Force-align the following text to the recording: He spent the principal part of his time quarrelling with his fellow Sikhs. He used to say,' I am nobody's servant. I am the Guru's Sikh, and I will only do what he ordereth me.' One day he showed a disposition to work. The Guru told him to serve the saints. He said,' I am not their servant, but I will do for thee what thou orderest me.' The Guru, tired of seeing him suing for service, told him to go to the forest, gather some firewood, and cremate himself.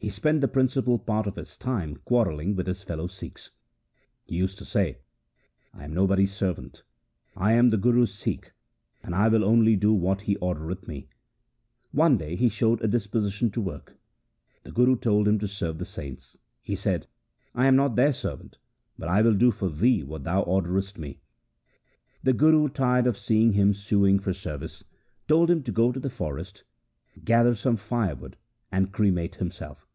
He 0.00 0.10
spent 0.10 0.40
the 0.40 0.48
principal 0.48 0.96
part 0.96 1.26
of 1.26 1.34
his 1.34 1.56
time 1.56 1.96
quarrelling 2.04 2.54
with 2.54 2.68
his 2.68 2.84
fellow 2.84 3.08
Sikhs. 3.08 3.50
He 4.24 4.36
used 4.36 4.56
to 4.58 4.64
say,' 4.64 4.98
I 5.74 5.84
am 5.84 5.92
nobody's 5.92 6.32
servant. 6.32 6.84
I 7.36 7.54
am 7.54 7.68
the 7.70 7.76
Guru's 7.76 8.14
Sikh, 8.14 8.52
and 9.02 9.12
I 9.12 9.26
will 9.26 9.42
only 9.44 9.74
do 9.74 9.92
what 9.92 10.22
he 10.22 10.36
ordereth 10.36 10.86
me.' 10.86 11.08
One 11.90 12.16
day 12.16 12.36
he 12.36 12.48
showed 12.48 12.80
a 12.80 12.86
disposition 12.86 13.50
to 13.50 13.60
work. 13.60 13.96
The 14.62 14.70
Guru 14.70 14.94
told 14.96 15.26
him 15.26 15.40
to 15.40 15.48
serve 15.48 15.78
the 15.78 15.84
saints. 15.84 16.38
He 16.62 16.76
said,' 16.76 17.08
I 17.56 17.66
am 17.66 17.74
not 17.74 17.96
their 17.96 18.12
servant, 18.12 18.56
but 18.98 19.08
I 19.08 19.20
will 19.22 19.34
do 19.34 19.50
for 19.50 19.68
thee 19.68 20.04
what 20.04 20.22
thou 20.22 20.42
orderest 20.42 20.96
me.' 20.96 21.20
The 22.22 22.32
Guru, 22.32 22.68
tired 22.68 23.08
of 23.08 23.18
seeing 23.18 23.52
him 23.54 23.74
suing 23.74 24.20
for 24.20 24.32
service, 24.32 24.84
told 25.26 25.50
him 25.50 25.64
to 25.64 25.72
go 25.72 25.90
to 25.90 25.98
the 26.00 26.08
forest, 26.08 26.62
gather 27.24 27.56
some 27.56 27.76
firewood, 27.76 28.36
and 28.70 28.92
cremate 28.92 29.34
himself. 29.34 29.86